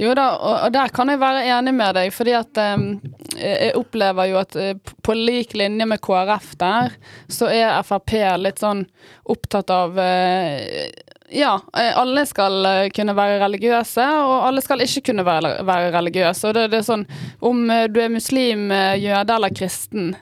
Jo 0.00 0.12
da, 0.18 0.26
og, 0.36 0.72
der 0.74 0.90
kan 0.94 1.10
jeg 1.12 1.20
være 1.22 1.44
enig 1.54 1.72
med 1.76 1.96
deg, 1.96 2.10
fordi 2.14 2.34
at 2.36 2.58
em, 2.60 2.86
jeg 3.38 3.72
opplever 3.78 4.28
jo 4.30 4.40
at 4.42 4.56
eh, 4.58 4.74
på 5.04 5.16
lik 5.16 5.54
linje 5.58 5.86
med 5.88 6.02
KrF 6.02 6.52
der, 6.60 6.96
så 7.30 7.48
er 7.52 7.80
Frp 7.86 8.16
litt 8.42 8.62
sånn 8.62 8.84
opptatt 9.32 9.72
av 9.72 9.98
eh, 10.02 10.90
ja, 11.32 11.60
eh, 11.76 11.98
alle 11.98 12.26
skal 12.26 12.66
eh, 12.66 12.88
kunne 12.94 13.14
være 13.16 13.38
religiøse, 13.42 14.04
og 14.22 14.46
alle 14.48 14.62
skal 14.64 14.84
ikke 14.84 15.02
kunne 15.08 15.24
være, 15.26 15.52
være 15.66 15.92
religiøse. 15.94 16.48
Og 16.48 16.56
det, 16.56 16.66
det 16.72 16.80
er 16.80 16.86
sånn, 16.86 17.04
om 17.44 17.62
eh, 17.72 17.86
du 17.92 18.00
er 18.02 18.12
muslim, 18.12 18.68
jøde 18.72 19.36
eller 19.36 19.54
kristen, 19.56 20.12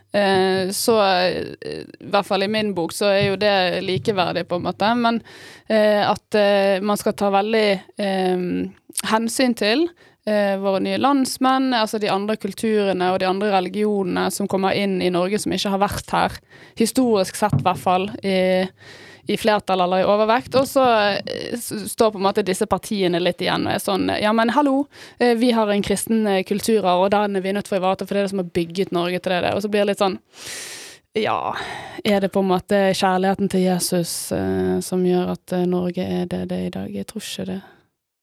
så 0.74 0.94
I 1.30 2.08
hvert 2.10 2.26
fall 2.26 2.44
i 2.44 2.50
min 2.50 2.72
bok 2.74 2.92
så 2.94 3.10
er 3.12 3.24
jo 3.28 3.36
det 3.40 3.80
likeverdig, 3.84 4.44
på 4.48 4.58
en 4.58 4.64
måte. 4.66 4.88
Men 4.98 5.20
at 5.70 6.38
man 6.82 6.98
skal 6.98 7.14
ta 7.18 7.28
veldig 7.30 7.66
hensyn 9.10 9.54
til 9.58 9.86
våre 10.26 10.80
nye 10.82 10.98
landsmenn, 10.98 11.70
altså 11.78 12.00
de 12.02 12.10
andre 12.10 12.34
kulturene 12.42 13.12
og 13.12 13.20
de 13.22 13.28
andre 13.30 13.52
religionene 13.54 14.26
som 14.34 14.50
kommer 14.50 14.74
inn 14.78 14.98
i 14.98 15.12
Norge 15.14 15.38
som 15.42 15.54
ikke 15.54 15.72
har 15.76 15.82
vært 15.84 16.10
her, 16.16 16.40
historisk 16.80 17.38
sett 17.38 17.60
i 17.60 17.66
hvert 17.66 17.82
fall, 17.86 18.10
i, 18.26 18.66
i 19.26 19.36
flertall 19.36 19.80
eller 19.80 20.02
i 20.02 20.08
overvekt. 20.08 20.54
Og 20.58 20.68
så 20.68 20.84
eh, 21.20 21.58
står 21.60 22.12
på 22.12 22.20
en 22.20 22.26
måte 22.26 22.44
disse 22.46 22.66
partiene 22.70 23.20
litt 23.22 23.42
igjen 23.42 23.68
og 23.68 23.74
er 23.74 23.82
sånn 23.82 24.10
Ja, 24.20 24.32
men 24.36 24.52
hallo, 24.56 24.84
eh, 25.18 25.36
vi 25.38 25.52
har 25.56 25.70
en 25.70 25.84
kristen 25.84 26.26
eh, 26.26 26.42
kulturarv, 26.46 27.06
og 27.06 27.14
den 27.14 27.38
er 27.38 27.44
vi 27.44 27.54
nødt 27.54 27.68
til 27.68 27.78
å 27.78 27.80
ivareta, 27.80 28.06
for 28.06 28.16
det 28.16 28.22
er 28.22 28.28
det 28.28 28.34
som 28.34 28.44
har 28.44 28.52
bygget 28.60 28.94
Norge 28.96 29.22
til 29.22 29.36
det. 29.36 29.54
Og 29.54 29.64
så 29.64 29.72
blir 29.72 29.84
det 29.84 29.92
litt 29.92 30.04
sånn 30.04 30.20
ja, 31.18 31.56
er 32.06 32.20
det 32.22 32.28
på 32.30 32.38
en 32.38 32.52
måte 32.52 32.78
kjærligheten 32.94 33.48
til 33.50 33.64
Jesus 33.64 34.12
eh, 34.36 34.78
som 34.84 35.02
gjør 35.02 35.32
at 35.34 35.56
Norge 35.66 36.04
er 36.06 36.28
det 36.30 36.44
det 36.52 36.58
er 36.58 36.68
i 36.68 36.74
dag? 36.76 36.92
Jeg 36.94 37.08
tror 37.10 37.24
ikke 37.24 37.48
det. 37.48 37.60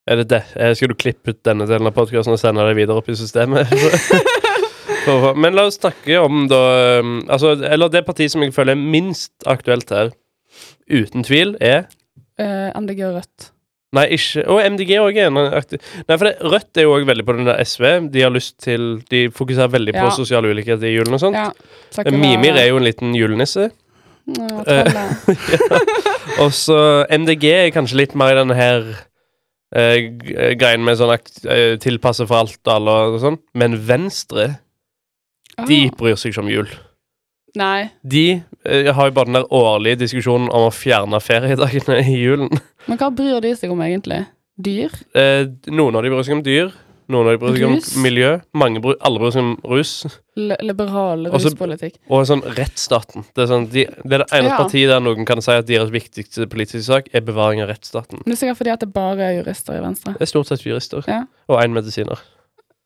Er 0.08 0.22
det 0.22 0.30
det? 0.30 0.42
Skal 0.78 0.88
du 0.88 0.96
klippe 0.96 1.34
ut 1.34 1.42
denne 1.44 1.66
delen 1.68 1.90
av 1.90 1.92
podkasten 1.92 2.32
og 2.32 2.40
sende 2.40 2.64
det 2.64 2.78
videre 2.78 2.96
opp 2.96 3.10
i 3.12 3.16
systemet? 3.18 3.68
Men 5.36 5.54
la 5.56 5.66
oss 5.68 5.78
snakke 5.78 6.18
om 6.20 6.46
da 6.50 6.60
Altså, 7.28 7.54
eller 7.64 7.92
det 7.92 8.04
partiet 8.06 8.32
som 8.32 8.44
jeg 8.44 8.54
føler 8.56 8.76
er 8.76 8.80
minst 8.96 9.32
aktuelt 9.48 9.90
her, 9.92 10.12
uten 10.90 11.24
tvil, 11.24 11.56
er 11.60 11.86
Eh, 12.38 12.70
MDG 12.78 13.00
og 13.08 13.16
Rødt. 13.16 13.48
Nei, 13.96 14.04
ikke 14.14 14.42
Og 14.46 14.60
MDG 14.62 14.90
òg 15.00 15.16
er 15.16 15.26
en 15.26 15.38
aktiv 15.56 15.80
Nei, 16.06 16.16
for 16.20 16.28
det, 16.28 16.34
Rødt 16.44 16.76
er 16.78 16.84
jo 16.84 16.92
òg 16.94 17.06
veldig 17.08 17.24
på 17.26 17.34
den 17.34 17.46
der 17.48 17.58
SV. 17.64 17.86
De 18.12 18.20
har 18.22 18.30
lyst 18.30 18.58
til 18.62 19.00
De 19.10 19.24
fokuserer 19.34 19.70
veldig 19.72 19.94
på 19.96 20.04
Ja. 20.04 20.10
sosial 20.14 20.44
ulikhet 20.44 20.82
i 20.84 20.92
julen 20.94 21.14
og 21.16 21.20
sånt. 21.20 21.34
Ja. 21.34 21.50
Mimir 22.12 22.54
er 22.60 22.68
jo 22.68 22.76
en 22.76 22.84
liten 22.84 23.14
julenisse. 23.16 23.70
ja, 24.28 24.46
trollet. 24.62 25.28
Og 26.44 26.52
så 26.52 26.78
MDG 27.10 27.44
er 27.50 27.70
kanskje 27.74 27.96
litt 28.04 28.14
mer 28.14 28.34
i 28.36 28.38
denne 28.38 28.54
her 28.54 28.84
eh, 29.74 29.96
g- 30.20 30.54
greien 30.60 30.84
med 30.84 30.98
sånn 31.00 31.14
akt, 31.16 31.44
eh, 31.48 31.76
tilpasse 31.80 32.26
for 32.28 32.36
alt 32.44 32.58
og 32.68 32.74
alle 32.74 32.96
og 33.14 33.20
sånn. 33.24 33.38
Men 33.54 33.74
Venstre, 33.88 34.58
de 35.66 35.86
Ah. 35.88 35.96
bryr 35.96 36.14
seg 36.20 36.30
ikke 36.34 36.44
om 36.44 36.48
jul. 36.52 36.68
Nei. 37.56 37.88
De 38.02 38.42
eh, 38.64 38.90
har 38.94 39.08
jo 39.08 39.14
bare 39.16 39.24
den 39.30 39.38
der 39.40 39.48
årlige 39.54 40.00
diskusjonen 40.04 40.50
om 40.52 40.66
å 40.68 40.74
fjerne 40.74 41.20
feriedagene 41.24 42.02
i 42.04 42.18
julen. 42.20 42.50
Men 42.86 42.98
hva 43.00 43.08
bryr 43.14 43.40
de 43.44 43.54
seg 43.56 43.70
om, 43.72 43.80
egentlig? 43.80 44.26
Dyr? 44.58 44.92
Eh, 45.16 45.46
noen 45.72 45.96
av 45.96 46.02
de 46.04 46.10
bryr 46.12 46.26
seg 46.26 46.36
om 46.38 46.42
dyr. 46.44 46.70
Noen 47.08 47.24
av 47.24 47.32
de 47.32 47.40
bryr 47.40 47.54
seg 47.56 47.70
Rus? 47.72 47.86
om 47.96 48.02
miljø. 48.04 48.30
Mange 48.52 48.82
bryr, 48.84 48.98
alle 49.00 49.18
bryr 49.22 49.32
seg 49.32 49.40
om 49.46 49.54
rus. 49.64 49.92
L 50.36 50.52
liberal 50.60 51.24
Også- 51.30 51.54
ruspolitikk? 51.54 51.94
Og 52.12 52.26
sånn 52.28 52.42
rettsstaten. 52.44 53.24
Det 53.32 53.46
er, 53.46 53.48
sånn, 53.48 53.64
de, 53.72 53.86
det 54.04 54.12
er 54.18 54.24
det 54.26 54.28
eneste 54.28 54.52
Ja. 54.52 54.58
partiet 54.60 54.88
der 54.92 55.00
noen 55.00 55.24
kan 55.26 55.40
si 55.40 55.50
at 55.56 55.64
deres 55.66 55.88
viktigste 55.90 56.44
politiske 56.52 56.84
sak 56.84 57.08
er 57.14 57.24
bevaring 57.24 57.62
av 57.64 57.70
rettsstaten. 57.72 58.20
Men 58.20 58.34
det 58.34 58.36
er 58.36 58.42
sikkert 58.44 58.58
fordi 58.60 58.74
at 58.76 58.80
det 58.84 58.92
bare 58.92 59.24
er 59.30 59.38
jurister 59.42 59.78
i 59.78 59.80
Venstre. 59.80 60.12
Det 60.18 60.26
er 60.28 60.32
stort 60.34 60.46
sett 60.52 60.60
jurister. 60.68 61.02
Ja. 61.08 61.22
Og 61.48 61.62
én 61.64 61.72
medisiner. 61.72 62.20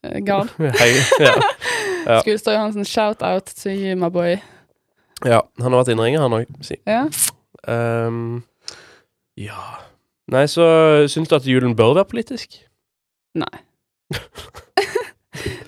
Eh, 0.05 0.21
Gard. 0.27 0.49
Hei. 0.59 0.93
Ja. 1.19 1.35
Ja. 2.07 2.21
Skuespiller 2.21 2.57
Johansen, 2.59 2.85
shout 2.89 3.23
out 3.23 3.47
to 3.63 3.71
you, 3.71 3.97
my 3.97 4.09
boy. 4.11 4.37
ja. 5.25 5.43
Han 5.63 5.73
har 5.73 5.83
vært 5.85 5.93
innringer, 5.95 6.21
han 6.25 6.33
òg. 6.41 6.47
Si. 6.67 6.79
Ja. 6.87 7.05
Um, 7.69 8.43
Ja 9.39 9.61
Nei, 10.33 10.47
så 10.51 10.65
syns 11.11 11.29
du 11.31 11.35
at 11.37 11.47
julen 11.47 11.77
bør 11.79 11.93
være 11.95 12.09
politisk? 12.11 12.57
Nei. 13.39 13.63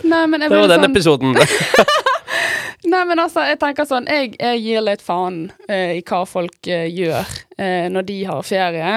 Nei, 0.05 0.27
men 0.29 0.43
jeg 0.45 0.51
Det 0.51 0.59
var 0.59 0.69
den 0.71 0.83
sånn 0.83 0.91
episoden. 0.91 1.37
Nei, 2.93 3.01
men 3.09 3.19
altså, 3.23 3.43
jeg 3.49 3.57
tenker 3.63 3.87
sånn 3.89 4.05
Jeg, 4.11 4.35
jeg 4.39 4.61
gir 4.61 4.83
litt 4.85 5.03
faen 5.03 5.39
eh, 5.73 5.97
i 5.99 6.03
hva 6.07 6.21
folk 6.29 6.69
eh, 6.71 6.85
gjør 6.93 7.31
eh, 7.57 7.87
når 7.93 8.07
de 8.11 8.19
har 8.29 8.43
ferie. 8.47 8.93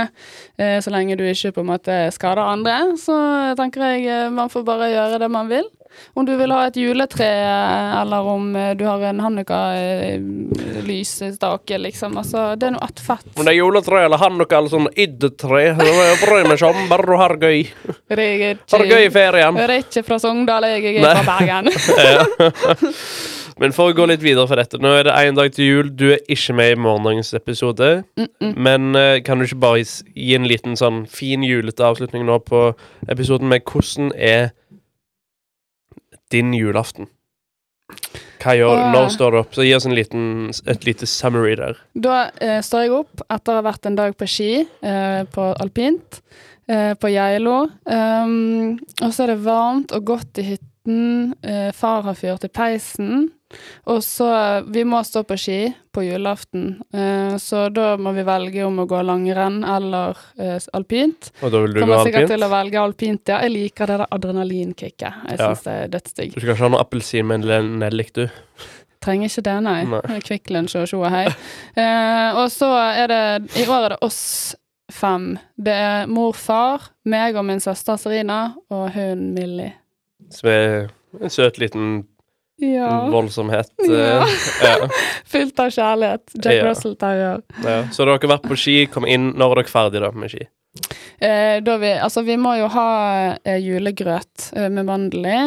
Eh, 0.60 0.78
så 0.84 0.92
lenge 0.94 1.16
du 1.20 1.24
ikke 1.28 1.54
på 1.56 1.64
en 1.64 1.70
måte 1.72 1.96
skader 2.14 2.44
andre, 2.44 2.76
så 3.02 3.16
tenker 3.60 3.86
jeg 3.94 4.06
eh, 4.12 4.28
man 4.34 4.52
får 4.54 4.66
bare 4.68 4.92
gjøre 4.92 5.22
det 5.24 5.30
man 5.34 5.50
vil. 5.52 5.70
Om 6.14 6.26
du 6.26 6.38
vil 6.40 6.52
ha 6.54 6.68
et 6.68 6.76
juletre, 6.80 7.26
eh, 7.26 8.02
eller 8.02 8.22
om 8.34 8.56
eh, 8.56 8.76
du 8.78 8.86
har 8.88 9.02
en 9.10 9.20
Hanukka-lysestake, 9.26 11.76
liksom. 11.86 12.12
Altså, 12.22 12.40
det 12.60 12.66
er 12.70 12.74
noe 12.76 12.86
attfett. 12.88 13.28
Om 13.36 13.44
det 13.46 13.52
er 13.54 13.60
juletre 13.60 13.98
eller 14.06 14.20
hanukka 14.22 14.56
eller 14.60 14.72
sånn 14.74 14.90
id-tre, 14.94 15.64
bryr 15.78 16.46
meg 16.48 16.56
ikke 16.58 16.72
om, 16.74 16.80
bare 16.92 17.08
du 17.08 17.16
har 17.22 17.34
gøy. 17.42 17.60
Har 18.10 18.18
det 18.18 18.90
gøy 18.92 19.04
i 19.06 19.14
ferien. 19.14 19.54
Jeg 19.58 19.66
er 19.68 19.74
ikke 19.82 20.02
fra 20.08 20.18
Sogndal, 20.22 20.64
jeg 20.78 20.84
er 20.98 21.02
fra 21.22 21.28
Bergen. 21.32 21.66
Men 23.58 23.74
for 23.74 23.90
å 23.90 23.96
gå 23.98 24.06
litt 24.10 24.22
videre 24.22 24.46
for 24.50 24.60
dette 24.60 24.78
Nå 24.82 24.92
er 25.00 25.08
det 25.08 25.16
én 25.18 25.38
dag 25.38 25.50
til 25.54 25.66
jul. 25.66 25.90
Du 25.98 26.12
er 26.14 26.22
ikke 26.30 26.54
med 26.58 26.76
i 26.76 26.80
morgendagens 26.80 27.34
episode. 27.34 28.04
Mm 28.18 28.28
-mm. 28.28 28.54
Men 28.56 28.96
uh, 28.96 29.22
kan 29.26 29.40
du 29.40 29.46
ikke 29.46 29.60
bare 29.60 29.86
gi 30.16 30.36
en 30.36 30.48
liten 30.48 30.76
sånn 30.76 31.08
fin 31.08 31.44
julete 31.44 31.84
avslutning 31.84 32.26
nå 32.26 32.40
på 32.40 32.74
episoden 33.10 33.50
med 33.50 33.62
hvordan 33.66 34.12
er 34.16 34.50
din 36.34 36.54
julaften? 36.56 37.10
Hva 38.42 38.54
gjør 38.56 38.78
du? 38.78 38.84
Når 38.94 39.10
står 39.16 39.34
du 39.34 39.40
opp? 39.42 39.56
Så 39.56 39.66
Gi 39.66 39.74
oss 39.76 39.88
en 39.88 39.96
liten, 39.98 40.26
et 40.70 40.86
lite 40.88 41.08
summary 41.10 41.56
der. 41.60 41.80
Da 41.96 42.28
eh, 42.44 42.60
står 42.64 42.86
jeg 42.86 42.96
opp 43.00 43.24
etter 43.28 43.54
å 43.54 43.60
ha 43.60 43.66
vært 43.66 43.90
en 43.90 43.98
dag 43.98 44.16
på 44.18 44.28
ski 44.30 44.52
eh, 44.62 45.22
på 45.34 45.48
alpint 45.64 46.22
eh, 46.70 46.94
på 47.00 47.12
Geilo. 47.12 47.60
Um, 47.84 48.78
og 49.02 49.12
så 49.12 49.26
er 49.26 49.34
det 49.34 49.40
varmt 49.48 49.96
og 49.96 50.08
godt 50.14 50.44
i 50.44 50.50
hytten. 50.54 50.74
Eh, 50.88 51.72
far 51.76 52.02
har 52.06 52.16
fyrt 52.16 52.46
i 52.48 52.48
peisen. 52.48 53.28
Og 53.88 54.02
så 54.04 54.28
Vi 54.68 54.84
må 54.84 55.00
stå 55.08 55.22
på 55.28 55.38
ski 55.40 55.74
på 55.96 56.02
julaften, 56.04 56.82
eh, 56.94 57.36
så 57.40 57.70
da 57.74 57.96
må 57.98 58.12
vi 58.14 58.24
velge 58.28 58.66
om 58.68 58.80
å 58.84 58.86
gå 58.88 59.00
langrenn 59.08 59.62
eller 59.64 60.18
eh, 60.40 60.60
alpint. 60.74 61.32
Og 61.42 61.52
da 61.52 61.62
vil 61.64 61.74
du 61.74 61.80
gå 61.80 61.86
Kommer 61.86 62.04
sikkert 62.06 62.28
til 62.34 62.44
å 62.44 62.50
velge 62.52 62.82
alpint, 62.82 63.22
ja. 63.32 63.40
Jeg 63.42 63.52
liker 63.56 63.88
det 63.88 63.98
der 64.02 64.12
adrenalinkicket. 64.12 65.14
Jeg 65.30 65.40
Ja. 65.40 65.48
syns 65.54 65.64
det 65.64 65.74
er 65.78 65.88
dødsdigg. 65.96 66.34
Du 66.36 66.40
skal 66.42 66.54
ikke 66.56 66.60
ha 66.66 66.70
noe 66.76 66.84
appelsin 66.84 67.26
med 67.26 67.46
en 67.50 67.80
nellik, 67.80 68.14
du. 68.14 68.28
Trenger 69.02 69.30
ikke 69.30 69.44
det, 69.44 69.58
nei. 69.64 69.84
Nei. 69.86 70.20
Kvikk 70.28 70.50
Lunsj 70.52 70.76
og 70.82 70.88
tjo 70.88 71.02
og 71.04 71.12
hei. 71.12 71.26
Eh, 71.78 72.36
og 72.36 72.48
så 72.52 72.72
er 72.98 73.08
det 73.08 73.58
I 73.64 73.66
år 73.66 73.86
er 73.86 73.90
det 73.96 74.00
oss 74.02 74.56
fem. 74.92 75.38
Det 75.58 75.74
er 75.74 76.08
mor, 76.08 76.34
far, 76.34 76.90
meg 77.06 77.36
og 77.36 77.46
min 77.46 77.60
søster 77.60 77.98
Serina 77.98 78.56
og 78.70 78.92
hun 78.92 79.34
Millie. 79.34 79.74
Som 80.34 80.50
er 80.50 80.90
en 81.22 81.30
søt 81.34 81.58
liten 81.62 82.06
Ja. 82.60 83.08
voldsomhet. 83.14 83.70
Ja. 83.86 84.22
eh, 84.26 84.38
ja. 84.64 84.90
Fylt 85.30 85.60
av 85.60 85.70
kjærlighet. 85.72 86.24
Jack 86.44 86.54
Ja. 86.56 86.64
Russell 86.70 86.96
Terrier. 86.96 87.42
Ja. 87.64 87.84
Så 87.94 88.06
dere 88.06 88.18
har 88.18 88.32
vært 88.38 88.48
på 88.50 88.58
ski. 88.58 88.86
Kom 88.92 89.06
inn. 89.06 89.34
Når 89.38 89.52
er 89.52 89.62
dere 89.62 89.72
ferdige 89.74 90.02
da 90.02 90.12
med 90.12 90.32
ski? 90.34 90.48
Eh, 91.20 91.60
da 91.66 91.78
vi, 91.82 91.90
altså, 91.98 92.22
vi 92.26 92.36
må 92.38 92.52
jo 92.60 92.68
ha 92.70 92.88
eh, 93.44 93.58
julegrøt 93.64 94.52
eh, 94.54 94.68
med 94.70 94.86
mandel 94.86 95.26
i, 95.26 95.38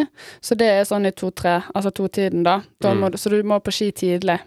så 0.43 0.57
det 0.59 0.67
er 0.67 0.89
sånn 0.89 1.07
i 1.07 1.13
to-tre, 1.15 1.61
altså 1.75 1.93
to-tiden, 1.95 2.43
da. 2.43 2.57
da 2.83 2.91
Mm. 2.91 2.99
må, 3.05 3.11
så 3.15 3.31
du 3.31 3.37
må 3.47 3.61
på 3.63 3.71
ski 3.71 3.93
tidlig. 3.95 4.41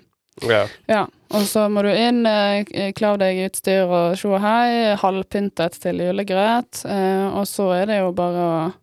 Ja. 0.44 0.66
Ja, 0.90 1.06
og 1.32 1.46
så 1.48 1.70
må 1.72 1.84
du 1.86 1.92
inn, 1.94 2.26
eh, 2.28 2.66
kle 2.98 3.14
deg 3.22 3.40
i 3.40 3.46
utstyr 3.48 3.86
og 3.88 4.20
og 4.28 4.42
hei, 4.44 4.96
halvpyntet 5.00 5.80
til 5.80 6.04
julegrøt, 6.04 6.84
eh, 6.92 7.28
og 7.32 7.48
så 7.48 7.70
er 7.80 7.86
det 7.88 8.00
jo 8.02 8.12
bare 8.12 8.44
å 8.44 8.74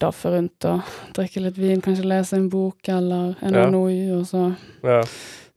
daffe 0.00 0.30
rundt 0.32 0.64
og 0.70 0.80
drikke 1.16 1.42
litt 1.44 1.58
vin, 1.60 1.82
kanskje 1.84 2.06
lese 2.08 2.38
en 2.38 2.48
bok 2.52 2.88
eller 2.88 3.36
en 3.44 3.54
Ja. 3.60 3.66
NOU, 3.70 4.20
og 4.20 4.24
så 4.28 4.46
ja. 4.84 5.02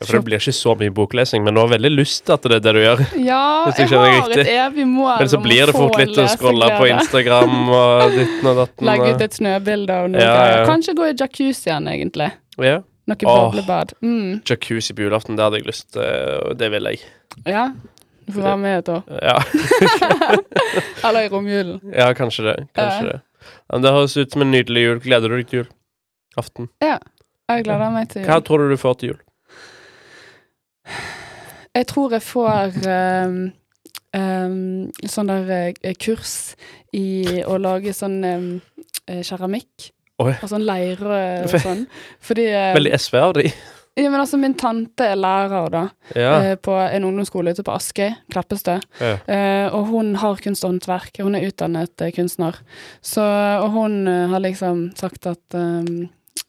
Ja, 0.04 0.08
For 0.08 0.18
det 0.18 0.24
blir 0.26 0.42
ikke 0.42 0.52
så 0.58 0.74
mye 0.76 0.92
boklesing, 0.92 1.44
men 1.46 1.56
du 1.56 1.62
har 1.62 1.70
veldig 1.72 1.92
lyst 1.94 2.26
til 2.28 2.34
at 2.36 2.44
det 2.44 2.58
er 2.58 2.64
det 2.66 2.72
du 2.76 2.80
gjør. 2.82 3.04
Ja, 3.24 3.44
jeg 3.78 3.88
jeg 3.88 4.00
har 4.20 4.34
et 4.36 4.50
evig 4.52 4.88
mål 4.90 5.22
Men 5.22 5.30
så 5.32 5.40
blir 5.40 5.70
det 5.70 5.76
fort 5.78 5.96
litt 6.02 6.18
å 6.20 6.26
scrolle 6.28 6.68
på. 6.76 6.90
Instagram 6.92 7.70
og 7.70 8.18
ditten 8.18 8.50
og 8.52 8.58
datten. 8.66 8.90
Legge 8.90 9.14
ut 9.16 9.22
et 9.30 9.38
snøbilde 9.38 10.00
og 10.04 10.12
noe. 10.12 10.26
Ja. 10.26 10.66
Kanskje 10.68 10.98
gå 10.98 11.08
i 11.08 11.14
jacuzzien, 11.16 11.88
egentlig. 11.88 12.32
Ja. 12.60 12.82
Noe 13.08 13.20
boblebad. 13.24 13.94
Mm. 14.04 14.42
Jacuzzi 14.48 14.94
på 14.96 15.06
julaften, 15.08 15.36
det 15.40 15.44
hadde 15.48 15.62
jeg 15.62 15.68
lyst 15.72 15.90
til, 15.96 16.04
og 16.50 16.58
det 16.60 16.72
vil 16.76 16.92
jeg. 16.92 17.00
Ja. 17.48 17.70
Du 18.28 18.32
får 18.34 18.42
være 18.44 18.60
med 18.60 18.78
et 18.80 18.90
år. 18.90 19.02
Ja, 19.24 19.40
Eller 21.08 21.26
i 21.26 21.30
romjulen. 21.32 21.80
ja 21.96 22.14
kanskje 22.16 22.46
det. 22.48 22.56
Kanskje 22.76 23.08
det. 23.10 23.18
Men 23.72 23.86
det 23.86 23.94
høres 23.96 24.18
ut 24.18 24.36
som 24.36 24.46
en 24.46 24.54
nydelig 24.54 24.86
jul. 24.86 25.02
Gleder 25.04 25.32
du 25.32 25.38
deg 25.40 25.50
til 25.50 25.62
jul? 25.64 25.72
Aften. 26.40 26.70
Ja. 26.84 26.98
Jeg 27.52 27.66
gleder 27.68 27.92
meg 27.94 28.10
til 28.12 28.24
jul. 28.24 28.30
Hva 28.30 28.40
tror 28.46 28.64
du 28.64 28.72
du 28.74 28.80
får 28.80 29.00
til 29.00 29.14
jul? 29.14 29.20
Jeg 31.74 31.88
tror 31.90 32.14
jeg 32.14 32.22
får 32.22 32.76
um, 32.86 33.38
um, 34.14 34.58
sånn 35.10 35.32
der 35.32 35.74
uh, 35.74 35.94
kurs 35.98 36.36
i 36.94 37.42
å 37.50 37.58
lage 37.62 37.96
sånn 37.98 38.20
um, 38.24 38.50
keramikk. 39.10 39.90
Oi. 40.22 40.36
Og 40.38 40.50
sånn 40.52 40.66
leire 40.68 41.22
og 41.48 41.56
sånn. 41.66 41.88
Fordi 42.24 42.46
uh, 42.54 42.74
Veldig 42.78 42.94
SV 43.00 43.18
av 43.24 43.34
de. 43.40 43.48
Ja, 43.96 44.10
men 44.10 44.18
altså, 44.24 44.40
min 44.42 44.56
tante 44.58 45.06
er 45.06 45.20
lærer, 45.20 45.68
da. 45.70 45.84
Ja. 46.18 46.32
eh, 46.42 46.56
på 46.58 46.74
en 46.74 47.04
ungdomsskole 47.06 47.52
ute 47.54 47.62
på 47.66 47.76
Askøy, 47.76 48.16
Kleppestø. 48.34 48.80
ja. 49.00 49.12
Eh, 49.30 49.68
og 49.70 49.92
hun 49.92 50.16
har 50.18 50.42
kunst 50.42 50.66
og 50.66 50.72
håndverk. 50.74 51.20
Hun 51.22 51.38
er 51.38 51.46
utdannet 51.46 52.02
eh, 52.02 52.10
kunstner. 52.16 52.58
Så, 53.06 53.22
og 53.22 53.70
hun 53.76 54.08
eh, 54.10 54.28
har 54.34 54.42
liksom 54.42 54.88
sagt 54.98 55.30
at 55.30 55.58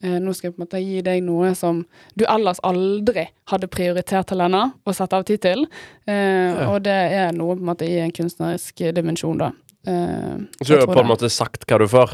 nå 0.05 0.33
skal 0.35 0.49
jeg 0.49 0.55
på 0.55 0.59
en 0.59 0.65
måte 0.65 0.81
gi 0.81 1.01
deg 1.05 1.21
noe 1.25 1.53
som 1.57 1.79
du 2.19 2.25
ellers 2.29 2.59
aldri 2.67 3.27
hadde 3.49 3.69
prioritert, 3.73 4.33
Helena, 4.33 4.67
og 4.85 4.97
satt 4.97 5.15
av 5.17 5.25
tid 5.29 5.41
til. 5.45 5.65
Ja. 6.09 6.67
Og 6.73 6.83
det 6.85 6.97
er 7.15 7.33
noe 7.37 7.55
på 7.55 7.63
en 7.63 7.69
måte 7.71 7.89
i 7.89 8.01
en 8.03 8.13
kunstnerisk 8.13 8.83
dimensjon, 8.97 9.41
da. 9.41 9.53
Så 9.85 10.75
du 10.75 10.81
har 10.81 10.91
på 10.91 11.01
en 11.01 11.09
måte 11.09 11.31
sagt 11.33 11.65
hva 11.69 11.79
du 11.81 11.87
får. 11.89 12.13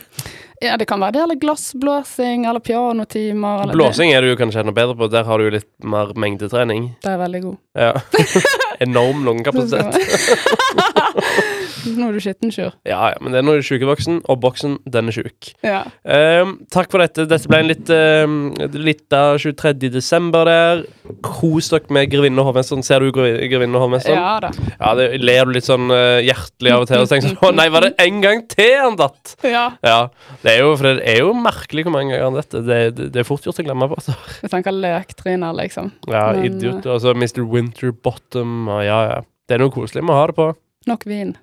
Ja, 0.60 0.76
det 0.76 0.84
kan 0.86 1.00
være 1.00 1.12
det, 1.16 1.20
eller 1.24 1.38
glassblåsing, 1.40 2.44
eller 2.44 2.60
pianotimer. 2.60 3.62
Eller 3.62 3.72
Blåsing 3.72 4.12
er 4.12 4.20
du 4.20 4.28
jo 4.28 4.36
kanskje 4.36 4.60
enda 4.60 4.74
bedre 4.76 4.96
på. 4.96 5.08
Der 5.08 5.24
har 5.24 5.40
du 5.40 5.46
jo 5.46 5.54
litt 5.54 5.70
mer 5.80 6.12
mengdetrening. 6.20 6.90
Det, 7.00 7.06
det 7.06 7.14
er 7.14 7.22
veldig 7.22 7.40
god. 7.46 7.56
Ja. 7.80 7.92
Enorm 8.80 9.24
lungekapasitet. 9.26 9.94
Nå 11.88 12.10
er 12.10 12.16
du 12.16 12.20
skitten, 12.22 12.50
sjøl. 12.52 12.72
Ja, 12.88 13.00
ja, 13.12 13.18
men 13.22 13.32
det 13.32 13.40
er 13.40 13.44
når 13.46 13.58
du 13.58 13.62
er 13.62 13.66
sjukevoksen, 13.70 14.20
og 14.30 14.40
boksen, 14.42 14.76
den 14.92 15.10
er 15.10 15.16
sjuk. 15.16 15.50
Ja. 15.64 15.80
Um, 16.04 16.58
takk 16.72 16.90
for 16.92 17.02
dette. 17.02 17.24
Dette 17.30 17.50
ble 17.50 17.60
en 17.62 17.70
litt 17.70 17.92
um, 17.92 18.34
litt 18.76 19.16
av 19.16 19.38
23. 19.40 19.90
desember 19.92 20.48
der. 20.48 20.82
Kos 21.24 21.70
dere 21.72 21.92
med 21.94 22.10
Grevinne 22.12 22.42
og 22.42 22.50
hovmesteren. 22.50 22.84
Ser 22.86 23.04
du 23.04 23.10
Grevinne 23.14 23.78
og 23.78 23.86
hovmesteren? 23.86 24.20
ja 24.20 24.34
da. 24.44 24.50
Ja, 24.74 24.92
det 24.98 25.08
ler 25.22 25.48
du 25.48 25.54
litt 25.56 25.68
sånn 25.68 25.88
uh, 25.92 26.20
hjertelig 26.24 26.74
av 26.74 26.84
og 26.84 26.90
til 26.90 27.04
og 27.04 27.10
tenker 27.10 27.32
sånn 27.32 27.48
Å 27.48 27.52
nei, 27.56 27.68
var 27.72 27.86
det 27.86 27.92
en 28.04 28.20
gang 28.24 28.44
til 28.50 28.76
han 28.80 28.98
datt? 29.00 29.34
Ja. 29.46 29.66
Ja. 29.86 29.98
Det 30.44 30.54
er 30.54 30.62
jo, 30.64 30.74
for 30.76 30.90
det 30.90 31.06
er 31.08 31.20
jo 31.22 31.32
merkelig 31.36 31.86
hvor 31.86 31.96
mange 31.96 32.14
ganger 32.14 32.28
han 32.28 32.38
dette. 32.40 32.64
Det, 32.66 32.80
det, 32.96 33.10
det 33.16 33.24
er 33.24 33.28
fort 33.28 33.46
gjort 33.48 33.60
å 33.62 33.66
glemme 33.66 33.88
på. 33.90 34.00
Altså. 34.00 34.16
Jeg 34.44 34.52
tenker 34.52 34.76
løktryner, 34.76 35.56
liksom. 35.62 35.92
Ja, 36.10 36.30
Men, 36.36 36.46
idiot. 36.50 36.88
Og 36.90 37.00
så 37.04 37.16
Mr. 37.16 37.42
Winterbottom 37.50 38.69
og 38.70 38.82
ja, 38.86 38.98
ja. 39.10 39.20
Det 39.48 39.56
er 39.56 39.64
noe 39.64 39.74
koselig 39.74 40.04
med 40.06 40.14
å 40.14 40.18
ha 40.20 40.26
det 40.30 40.36
på. 40.38 40.46
Nok 40.90 41.06
vin. 41.10 41.34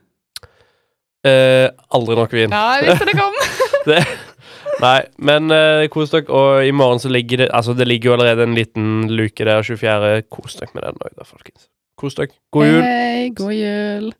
Eh, 1.27 1.67
aldri 1.97 2.15
nok 2.17 2.33
vin. 2.35 2.53
Ja, 2.53 2.77
jeg 2.79 2.93
visste 2.93 3.09
det 3.09 3.17
kom! 3.19 3.35
Nei, 4.83 4.99
men 5.17 5.51
eh, 5.53 5.87
kos 5.91 6.13
dere. 6.13 6.27
Og 6.31 6.67
i 6.67 6.73
morgen 6.75 7.01
så 7.01 7.11
ligger 7.11 7.43
det 7.43 7.49
Altså, 7.55 7.75
det 7.77 7.87
ligger 7.89 8.11
jo 8.11 8.15
allerede 8.17 8.45
en 8.47 8.55
liten 8.57 9.09
luke 9.11 9.43
der, 9.43 9.63
24. 9.65 10.21
Kos 10.33 10.59
dere 10.59 10.71
med 10.75 10.85
den 10.87 11.01
òg, 11.01 11.11
da, 11.17 11.27
folkens. 11.27 11.67
Kos 11.97 12.17
dere. 12.19 12.31
God 12.53 12.69
jul. 12.69 12.81
Hei, 12.85 13.29
god 13.37 13.55
jul. 13.57 14.11